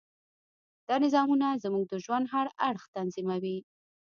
دا 0.87 0.95
نظامونه 1.05 1.47
زموږ 1.63 1.83
د 1.89 1.93
ژوند 2.03 2.25
هر 2.33 2.47
اړخ 2.67 2.83
تنظیموي. 2.95 3.57